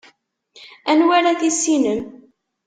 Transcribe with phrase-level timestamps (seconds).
[0.91, 2.01] Anwa ara tissinem?